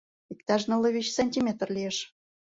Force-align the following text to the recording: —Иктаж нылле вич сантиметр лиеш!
—Иктаж 0.33 0.61
нылле 0.69 0.89
вич 0.95 1.07
сантиметр 1.17 1.67
лиеш! 1.75 1.97